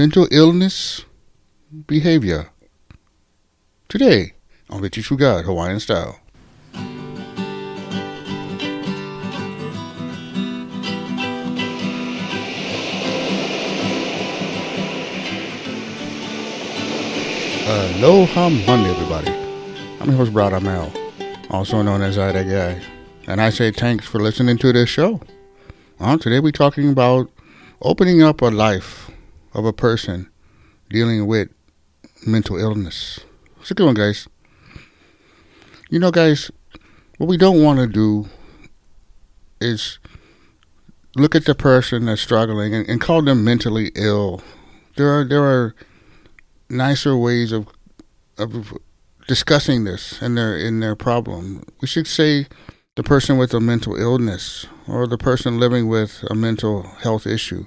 mental 0.00 0.26
illness 0.30 1.04
behavior. 1.86 2.48
Today 3.86 4.32
on 4.70 4.80
Victory 4.80 5.02
True 5.02 5.18
God 5.18 5.44
Hawaiian 5.44 5.78
Style. 5.78 6.18
Aloha 17.68 18.48
Monday, 18.48 18.88
everybody. 18.88 19.30
I'm 20.00 20.08
your 20.08 20.16
host, 20.16 20.32
Brad 20.32 20.54
Amel, 20.54 20.90
also 21.50 21.82
known 21.82 22.00
as 22.00 22.16
I 22.16 22.32
That 22.32 22.48
Guy. 22.48 22.82
And 23.26 23.38
I 23.38 23.50
say 23.50 23.70
thanks 23.70 24.06
for 24.06 24.18
listening 24.18 24.56
to 24.60 24.72
this 24.72 24.88
show. 24.88 25.20
Well, 25.98 26.18
today 26.18 26.40
we're 26.40 26.52
talking 26.52 26.88
about 26.88 27.30
opening 27.82 28.22
up 28.22 28.40
a 28.40 28.46
life 28.46 29.09
of 29.54 29.64
a 29.64 29.72
person 29.72 30.30
dealing 30.88 31.26
with 31.26 31.48
mental 32.26 32.56
illness. 32.56 33.20
What's 33.56 33.70
it 33.70 33.76
doing, 33.76 33.94
guys? 33.94 34.28
You 35.88 35.98
know, 35.98 36.10
guys, 36.10 36.50
what 37.18 37.28
we 37.28 37.36
don't 37.36 37.62
want 37.62 37.78
to 37.80 37.86
do 37.86 38.28
is 39.60 39.98
look 41.16 41.34
at 41.34 41.44
the 41.44 41.54
person 41.54 42.06
that's 42.06 42.22
struggling 42.22 42.74
and, 42.74 42.88
and 42.88 43.00
call 43.00 43.22
them 43.22 43.44
mentally 43.44 43.90
ill. 43.94 44.42
There 44.96 45.08
are 45.08 45.24
there 45.24 45.42
are 45.42 45.74
nicer 46.68 47.16
ways 47.16 47.52
of 47.52 47.66
of 48.38 48.76
discussing 49.26 49.84
this 49.84 50.20
and 50.22 50.36
their 50.36 50.56
in 50.56 50.80
their 50.80 50.96
problem. 50.96 51.64
We 51.80 51.88
should 51.88 52.06
say 52.06 52.46
the 52.96 53.02
person 53.02 53.38
with 53.38 53.54
a 53.54 53.60
mental 53.60 53.96
illness 53.96 54.66
or 54.88 55.06
the 55.06 55.18
person 55.18 55.60
living 55.60 55.88
with 55.88 56.24
a 56.28 56.34
mental 56.34 56.82
health 57.02 57.26
issue. 57.26 57.66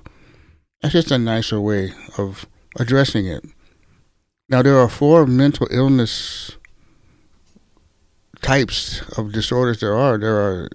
That's 0.84 0.92
just 0.92 1.12
a 1.12 1.18
nicer 1.18 1.62
way 1.62 1.94
of 2.18 2.46
addressing 2.78 3.26
it. 3.26 3.46
Now, 4.50 4.62
there 4.62 4.78
are 4.78 4.90
four 4.90 5.26
mental 5.26 5.66
illness 5.72 6.58
types 8.42 9.02
of 9.18 9.32
disorders 9.32 9.80
there 9.80 9.96
are. 9.96 10.18
There 10.18 10.36
are 10.36 10.70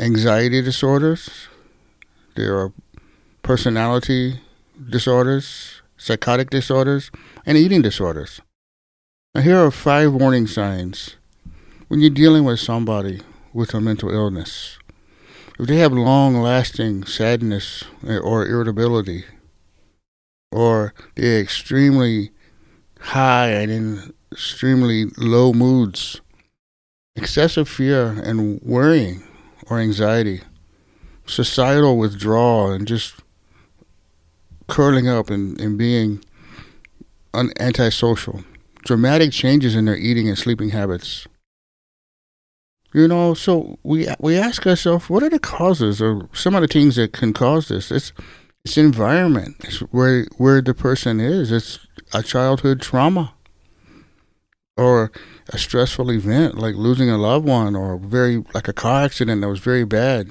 anxiety 0.00 0.62
disorders, 0.62 1.28
there 2.36 2.58
are 2.58 2.72
personality 3.42 4.40
disorders, 4.88 5.82
psychotic 5.98 6.48
disorders, 6.48 7.10
and 7.44 7.58
eating 7.58 7.82
disorders. 7.82 8.40
Now, 9.34 9.42
here 9.42 9.62
are 9.62 9.70
five 9.70 10.14
warning 10.14 10.46
signs 10.46 11.16
when 11.88 12.00
you're 12.00 12.08
dealing 12.08 12.44
with 12.44 12.60
somebody 12.60 13.20
with 13.52 13.74
a 13.74 13.80
mental 13.82 14.10
illness. 14.10 14.78
If 15.58 15.66
they 15.66 15.76
have 15.76 15.92
long 15.92 16.40
lasting 16.40 17.04
sadness 17.04 17.84
or 18.02 18.46
irritability, 18.46 19.24
or 20.50 20.94
they're 21.14 21.40
extremely 21.40 22.30
high 23.00 23.48
and 23.48 23.70
in 23.70 24.14
extremely 24.32 25.06
low 25.16 25.52
moods, 25.52 26.20
excessive 27.16 27.68
fear 27.68 28.08
and 28.24 28.60
worrying 28.62 29.22
or 29.68 29.78
anxiety, 29.78 30.40
societal 31.26 31.98
withdrawal 31.98 32.72
and 32.72 32.88
just 32.88 33.16
curling 34.68 35.08
up 35.08 35.30
and, 35.30 35.60
and 35.60 35.76
being 35.76 36.24
antisocial, 37.60 38.42
dramatic 38.84 39.32
changes 39.32 39.76
in 39.76 39.84
their 39.84 39.96
eating 39.96 40.28
and 40.28 40.38
sleeping 40.38 40.70
habits. 40.70 41.26
You 42.94 43.08
know, 43.08 43.32
so 43.32 43.78
we 43.82 44.06
we 44.18 44.36
ask 44.36 44.66
ourselves, 44.66 45.08
what 45.08 45.22
are 45.22 45.30
the 45.30 45.38
causes 45.38 46.02
or 46.02 46.28
some 46.34 46.54
of 46.54 46.60
the 46.60 46.68
things 46.68 46.96
that 46.96 47.12
can 47.12 47.32
cause 47.32 47.68
this? 47.68 47.90
It's 47.90 48.12
it's 48.64 48.76
environment. 48.76 49.56
It's 49.64 49.78
where 49.78 50.26
where 50.36 50.60
the 50.60 50.74
person 50.74 51.18
is. 51.18 51.50
It's 51.50 51.78
a 52.12 52.22
childhood 52.22 52.82
trauma 52.82 53.34
or 54.76 55.10
a 55.48 55.58
stressful 55.58 56.10
event 56.10 56.56
like 56.56 56.74
losing 56.74 57.10
a 57.10 57.18
loved 57.18 57.46
one 57.46 57.74
or 57.74 57.98
very 57.98 58.44
like 58.54 58.68
a 58.68 58.72
car 58.72 59.04
accident 59.04 59.40
that 59.40 59.48
was 59.48 59.60
very 59.60 59.84
bad. 59.84 60.28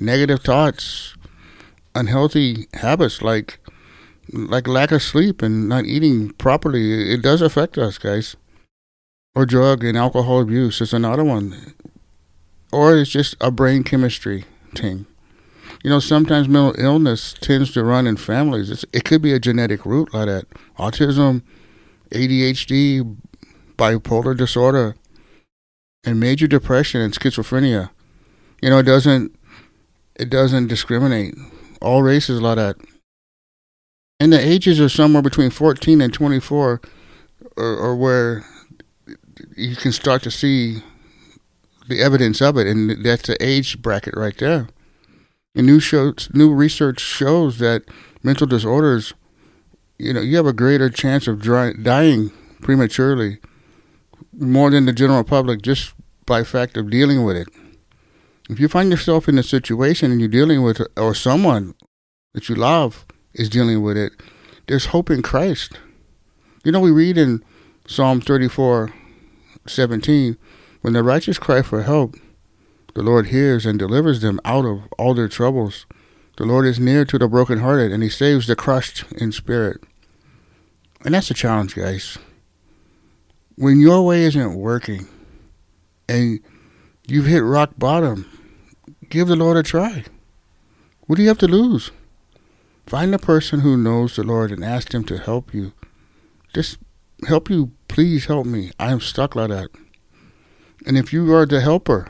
Negative 0.00 0.40
thoughts, 0.40 1.14
unhealthy 1.94 2.68
habits 2.74 3.20
like 3.20 3.58
like 4.32 4.66
lack 4.66 4.92
of 4.92 5.02
sleep 5.02 5.42
and 5.42 5.68
not 5.68 5.84
eating 5.84 6.30
properly. 6.32 7.12
It 7.12 7.22
does 7.22 7.42
affect 7.42 7.76
us, 7.76 7.98
guys. 7.98 8.36
Or 9.34 9.46
drug 9.46 9.84
and 9.84 9.96
alcohol 9.96 10.40
abuse 10.40 10.80
is 10.80 10.92
another 10.92 11.22
one 11.22 11.74
or 12.72 12.96
it's 12.96 13.10
just 13.10 13.36
a 13.40 13.50
brain 13.50 13.84
chemistry 13.84 14.44
thing. 14.74 15.06
You 15.82 15.90
know, 15.90 16.00
sometimes 16.00 16.48
mental 16.48 16.74
illness 16.82 17.34
tends 17.40 17.72
to 17.72 17.84
run 17.84 18.06
in 18.06 18.16
families. 18.16 18.70
It's, 18.70 18.84
it 18.92 19.04
could 19.04 19.22
be 19.22 19.32
a 19.32 19.38
genetic 19.38 19.86
root 19.86 20.12
like 20.12 20.26
that. 20.26 20.46
Autism, 20.78 21.42
ADHD, 22.10 23.16
bipolar 23.76 24.36
disorder, 24.36 24.96
and 26.04 26.18
major 26.18 26.46
depression 26.46 27.00
and 27.00 27.14
schizophrenia. 27.14 27.90
You 28.60 28.70
know, 28.70 28.78
it 28.78 28.84
doesn't 28.84 29.34
it 30.16 30.30
doesn't 30.30 30.66
discriminate. 30.66 31.34
All 31.80 32.02
races 32.02 32.40
like 32.40 32.56
that. 32.56 32.76
And 34.18 34.32
the 34.32 34.40
ages 34.40 34.80
are 34.80 34.88
somewhere 34.88 35.22
between 35.22 35.50
14 35.50 36.00
and 36.00 36.12
24 36.12 36.80
or, 37.56 37.64
or 37.64 37.94
where 37.94 38.44
you 39.56 39.76
can 39.76 39.92
start 39.92 40.22
to 40.24 40.30
see 40.32 40.82
the 41.88 42.00
evidence 42.02 42.40
of 42.40 42.56
it, 42.56 42.66
and 42.66 43.04
that's 43.04 43.26
the 43.26 43.36
age 43.44 43.80
bracket 43.82 44.14
right 44.16 44.36
there. 44.38 44.68
And 45.54 45.66
new 45.66 45.80
shows, 45.80 46.28
new 46.32 46.52
research 46.52 47.00
shows 47.00 47.58
that 47.58 47.84
mental 48.22 48.46
disorders, 48.46 49.14
you 49.98 50.12
know, 50.12 50.20
you 50.20 50.36
have 50.36 50.46
a 50.46 50.52
greater 50.52 50.90
chance 50.90 51.26
of 51.26 51.40
dry, 51.40 51.72
dying 51.72 52.30
prematurely, 52.60 53.38
more 54.32 54.70
than 54.70 54.84
the 54.84 54.92
general 54.92 55.24
public, 55.24 55.62
just 55.62 55.94
by 56.26 56.44
fact 56.44 56.76
of 56.76 56.90
dealing 56.90 57.24
with 57.24 57.36
it. 57.36 57.48
If 58.48 58.60
you 58.60 58.68
find 58.68 58.90
yourself 58.90 59.28
in 59.28 59.38
a 59.38 59.42
situation 59.42 60.10
and 60.10 60.20
you're 60.20 60.28
dealing 60.28 60.62
with, 60.62 60.80
or 60.96 61.14
someone 61.14 61.74
that 62.34 62.48
you 62.48 62.54
love 62.54 63.04
is 63.34 63.48
dealing 63.48 63.82
with 63.82 63.96
it, 63.96 64.12
there's 64.66 64.86
hope 64.86 65.10
in 65.10 65.22
Christ. 65.22 65.72
You 66.64 66.72
know, 66.72 66.80
we 66.80 66.90
read 66.90 67.18
in 67.18 67.42
Psalm 67.86 68.20
34, 68.20 68.92
17, 69.66 70.36
when 70.80 70.92
the 70.92 71.02
righteous 71.02 71.38
cry 71.38 71.62
for 71.62 71.82
help, 71.82 72.16
the 72.94 73.02
Lord 73.02 73.26
hears 73.28 73.66
and 73.66 73.78
delivers 73.78 74.20
them 74.20 74.40
out 74.44 74.64
of 74.64 74.82
all 74.98 75.14
their 75.14 75.28
troubles. 75.28 75.86
The 76.36 76.44
Lord 76.44 76.66
is 76.66 76.78
near 76.78 77.04
to 77.04 77.18
the 77.18 77.28
brokenhearted, 77.28 77.92
and 77.92 78.02
He 78.02 78.08
saves 78.08 78.46
the 78.46 78.56
crushed 78.56 79.04
in 79.12 79.32
spirit. 79.32 79.82
And 81.04 81.14
that's 81.14 81.30
a 81.30 81.34
challenge, 81.34 81.74
guys. 81.74 82.18
When 83.56 83.80
your 83.80 84.04
way 84.06 84.22
isn't 84.22 84.54
working 84.54 85.08
and 86.08 86.40
you've 87.06 87.26
hit 87.26 87.42
rock 87.42 87.72
bottom, 87.76 88.26
give 89.08 89.28
the 89.28 89.36
Lord 89.36 89.56
a 89.56 89.62
try. 89.62 90.04
What 91.06 91.16
do 91.16 91.22
you 91.22 91.28
have 91.28 91.38
to 91.38 91.48
lose? 91.48 91.90
Find 92.86 93.14
a 93.14 93.18
person 93.18 93.60
who 93.60 93.76
knows 93.76 94.16
the 94.16 94.22
Lord 94.22 94.50
and 94.50 94.64
ask 94.64 94.90
them 94.90 95.04
to 95.04 95.18
help 95.18 95.52
you. 95.52 95.72
Just 96.54 96.78
help 97.26 97.50
you. 97.50 97.72
Please 97.88 98.26
help 98.26 98.46
me. 98.46 98.70
I 98.78 98.92
am 98.92 99.00
stuck 99.00 99.34
like 99.34 99.50
that. 99.50 99.68
And 100.86 100.96
if 100.96 101.12
you 101.12 101.34
are 101.34 101.46
the 101.46 101.60
helper, 101.60 102.08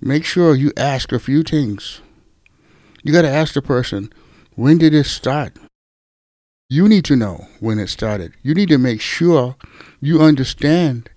make 0.00 0.24
sure 0.24 0.54
you 0.54 0.72
ask 0.76 1.12
a 1.12 1.18
few 1.18 1.42
things. 1.42 2.00
You 3.02 3.12
got 3.12 3.22
to 3.22 3.30
ask 3.30 3.54
the 3.54 3.62
person, 3.62 4.12
when 4.54 4.78
did 4.78 4.94
it 4.94 5.04
start? 5.04 5.56
You 6.70 6.88
need 6.88 7.04
to 7.06 7.16
know 7.16 7.46
when 7.60 7.78
it 7.78 7.88
started. 7.88 8.32
You 8.42 8.54
need 8.54 8.68
to 8.68 8.78
make 8.78 9.00
sure 9.00 9.56
you 10.00 10.22
understand 10.22 11.10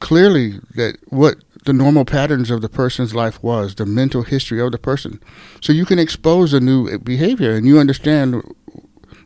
clearly 0.00 0.58
that 0.74 0.96
what 1.08 1.36
the 1.64 1.72
normal 1.72 2.04
patterns 2.04 2.50
of 2.50 2.60
the 2.60 2.68
person's 2.68 3.14
life 3.14 3.40
was, 3.42 3.76
the 3.76 3.86
mental 3.86 4.22
history 4.22 4.60
of 4.60 4.72
the 4.72 4.78
person. 4.78 5.22
So 5.60 5.72
you 5.72 5.84
can 5.84 6.00
expose 6.00 6.52
a 6.52 6.58
new 6.58 6.98
behavior 6.98 7.54
and 7.54 7.66
you 7.66 7.78
understand 7.78 8.42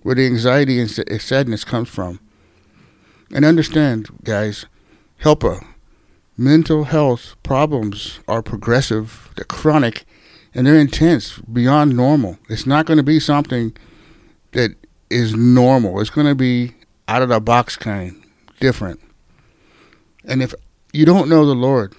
where 0.03 0.15
the 0.15 0.27
anxiety 0.27 0.78
and 0.78 0.91
sadness 0.91 1.65
comes 1.65 1.89
from. 1.89 2.21
And 3.33 3.45
understand, 3.45 4.09
guys, 4.22 4.66
helper, 5.18 5.66
mental 6.36 6.84
health 6.84 7.36
problems 7.42 8.21
are 8.28 8.42
progressive, 8.42 9.30
they're 9.36 9.44
chronic, 9.44 10.04
and 10.54 10.66
they're 10.66 10.78
intense 10.78 11.38
beyond 11.38 11.97
normal. 11.97 12.38
It's 12.48 12.66
not 12.66 12.86
going 12.86 12.98
to 12.98 13.03
be 13.03 13.21
something 13.21 13.77
that 14.53 14.74
is 15.10 15.34
normal. 15.34 16.00
It's 16.00 16.10
going 16.10 16.27
to 16.27 16.34
be 16.34 16.74
out 17.09 17.22
of 17.22 17.28
the 17.28 17.41
box 17.41 17.77
kind, 17.77 18.22
different. 18.60 19.00
And 20.24 20.42
if 20.42 20.54
you 20.92 21.04
don't 21.04 21.28
know 21.28 21.47
the 21.47 21.54
Lord, 21.54 21.94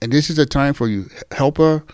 and 0.00 0.12
this 0.12 0.30
is 0.30 0.38
a 0.38 0.46
time 0.46 0.74
for 0.74 0.88
you, 0.88 1.08
helper. 1.30 1.84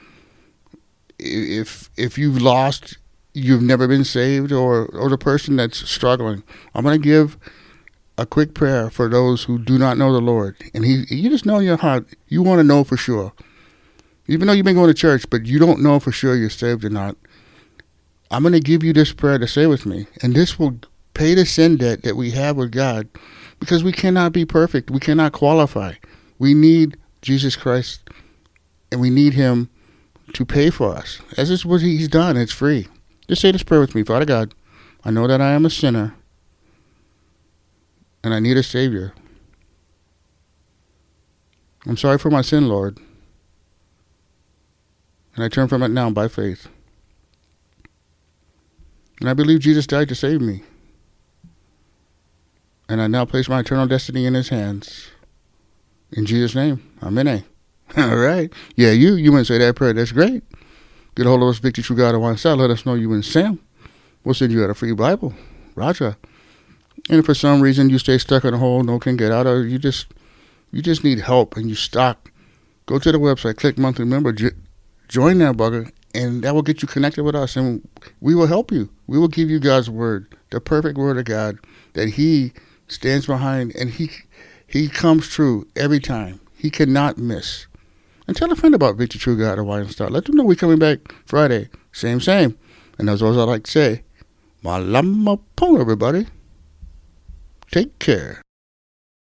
If 1.18 1.90
if 1.96 2.16
you've 2.16 2.40
lost, 2.40 2.98
you've 3.34 3.62
never 3.62 3.88
been 3.88 4.04
saved, 4.04 4.52
or 4.52 4.86
or 4.86 5.08
the 5.08 5.18
person 5.18 5.56
that's 5.56 5.88
struggling, 5.88 6.42
I'm 6.74 6.84
going 6.84 7.00
to 7.00 7.04
give 7.04 7.36
a 8.18 8.26
quick 8.26 8.52
prayer 8.52 8.90
for 8.90 9.08
those 9.08 9.44
who 9.44 9.58
do 9.58 9.78
not 9.78 9.96
know 9.96 10.12
the 10.12 10.20
Lord. 10.20 10.56
And 10.74 10.84
he, 10.84 11.04
you 11.08 11.30
just 11.30 11.46
know 11.46 11.58
in 11.58 11.64
your 11.64 11.76
heart, 11.76 12.06
you 12.26 12.42
want 12.42 12.58
to 12.58 12.64
know 12.64 12.82
for 12.82 12.96
sure. 12.96 13.32
Even 14.26 14.46
though 14.46 14.52
you've 14.52 14.64
been 14.64 14.74
going 14.74 14.88
to 14.88 14.94
church, 14.94 15.24
but 15.30 15.46
you 15.46 15.58
don't 15.58 15.80
know 15.80 16.00
for 16.00 16.10
sure 16.10 16.34
you're 16.34 16.50
saved 16.50 16.84
or 16.84 16.90
not. 16.90 17.16
I'm 18.30 18.42
going 18.42 18.52
to 18.52 18.60
give 18.60 18.82
you 18.82 18.92
this 18.92 19.12
prayer 19.12 19.38
to 19.38 19.46
say 19.46 19.66
with 19.66 19.86
me, 19.86 20.06
and 20.20 20.34
this 20.34 20.58
will 20.58 20.78
pay 21.14 21.34
the 21.34 21.46
sin 21.46 21.76
debt 21.76 22.02
that 22.02 22.16
we 22.16 22.32
have 22.32 22.56
with 22.56 22.72
God 22.72 23.08
because 23.60 23.82
we 23.82 23.92
cannot 23.92 24.32
be 24.32 24.44
perfect. 24.44 24.90
We 24.90 25.00
cannot 25.00 25.32
qualify. 25.32 25.94
We 26.38 26.52
need 26.54 26.98
Jesus 27.22 27.56
Christ 27.56 28.10
and 28.92 29.00
we 29.00 29.10
need 29.10 29.34
Him 29.34 29.70
to 30.34 30.44
pay 30.44 30.70
for 30.70 30.94
us. 30.94 31.20
As 31.36 31.50
is 31.50 31.64
what 31.64 31.80
He's 31.80 32.08
done, 32.08 32.36
it's 32.36 32.52
free. 32.52 32.88
Just 33.28 33.40
say 33.42 33.52
this 33.52 33.62
prayer 33.62 33.80
with 33.80 33.94
me 33.94 34.02
Father 34.02 34.26
God, 34.26 34.54
I 35.04 35.10
know 35.10 35.26
that 35.26 35.40
I 35.40 35.52
am 35.52 35.64
a 35.64 35.70
sinner 35.70 36.14
and 38.28 38.34
I 38.34 38.40
need 38.40 38.58
a 38.58 38.62
Savior. 38.62 39.14
I'm 41.86 41.96
sorry 41.96 42.18
for 42.18 42.30
my 42.30 42.42
sin, 42.42 42.68
Lord. 42.68 42.98
And 45.34 45.42
I 45.42 45.48
turn 45.48 45.66
from 45.66 45.82
it 45.82 45.88
now 45.88 46.10
by 46.10 46.28
faith. 46.28 46.68
And 49.18 49.30
I 49.30 49.32
believe 49.32 49.60
Jesus 49.60 49.86
died 49.86 50.10
to 50.10 50.14
save 50.14 50.42
me. 50.42 50.62
And 52.86 53.00
I 53.00 53.06
now 53.06 53.24
place 53.24 53.48
my 53.48 53.60
eternal 53.60 53.86
destiny 53.86 54.26
in 54.26 54.34
his 54.34 54.50
hands. 54.50 55.08
In 56.12 56.26
Jesus' 56.26 56.54
name, 56.54 56.82
Amen. 57.02 57.44
All 57.96 58.16
right. 58.16 58.52
Yeah, 58.76 58.90
you 58.90 59.14
you 59.14 59.32
want 59.32 59.46
to 59.46 59.54
say 59.54 59.58
that 59.58 59.74
prayer. 59.74 59.94
That's 59.94 60.12
great. 60.12 60.42
Get 61.14 61.24
a 61.24 61.30
hold 61.30 61.44
of 61.44 61.48
us, 61.48 61.60
Victory 61.60 61.82
True 61.82 61.96
God 61.96 62.14
on 62.14 62.20
one 62.20 62.36
side. 62.36 62.58
Let 62.58 62.68
us 62.68 62.84
know 62.84 62.92
you 62.92 63.10
and 63.14 63.24
Sam. 63.24 63.58
We'll 64.22 64.34
send 64.34 64.52
you 64.52 64.62
out 64.64 64.68
a 64.68 64.74
free 64.74 64.92
Bible. 64.92 65.32
Roger. 65.74 66.18
And 67.08 67.18
if 67.18 67.26
for 67.26 67.34
some 67.34 67.60
reason 67.60 67.90
you 67.90 67.98
stay 67.98 68.18
stuck 68.18 68.44
in 68.44 68.54
a 68.54 68.58
hole, 68.58 68.82
no 68.82 68.98
can 68.98 69.16
get 69.16 69.32
out 69.32 69.46
of, 69.46 69.66
you 69.66 69.78
just 69.78 70.06
you 70.70 70.82
just 70.82 71.04
need 71.04 71.20
help 71.20 71.56
and 71.56 71.68
you 71.68 71.74
stuck. 71.74 72.30
Go 72.86 72.98
to 72.98 73.12
the 73.12 73.18
website, 73.18 73.56
click 73.56 73.78
monthly 73.78 74.04
member, 74.04 74.32
join 75.08 75.38
that 75.38 75.56
bugger, 75.56 75.90
and 76.14 76.42
that 76.42 76.54
will 76.54 76.62
get 76.62 76.82
you 76.82 76.88
connected 76.88 77.22
with 77.22 77.34
us, 77.34 77.56
and 77.56 77.86
we 78.20 78.34
will 78.34 78.46
help 78.46 78.70
you. 78.72 78.88
We 79.06 79.18
will 79.18 79.28
give 79.28 79.50
you 79.50 79.60
God's 79.60 79.90
word, 79.90 80.34
the 80.50 80.60
perfect 80.60 80.98
word 80.98 81.18
of 81.18 81.24
God 81.24 81.58
that 81.94 82.10
He 82.10 82.52
stands 82.88 83.26
behind, 83.26 83.74
and 83.76 83.90
He 83.90 84.10
He 84.66 84.88
comes 84.88 85.28
true 85.28 85.66
every 85.76 86.00
time. 86.00 86.40
He 86.56 86.70
cannot 86.70 87.18
miss. 87.18 87.66
And 88.26 88.36
tell 88.36 88.52
a 88.52 88.56
friend 88.56 88.74
about 88.74 88.96
Victory 88.96 89.18
True 89.18 89.38
God 89.38 89.56
Hawaiian 89.56 89.88
Style. 89.88 90.10
Let 90.10 90.26
them 90.26 90.36
know 90.36 90.44
we're 90.44 90.54
coming 90.54 90.78
back 90.78 91.14
Friday. 91.24 91.70
Same, 91.92 92.20
same. 92.20 92.58
And 92.98 93.08
as 93.08 93.22
always, 93.22 93.38
I 93.38 93.44
like 93.44 93.64
to 93.64 93.70
say, 93.70 94.02
Malama 94.62 95.40
everybody. 95.80 96.26
Take 97.70 97.98
care. 97.98 98.40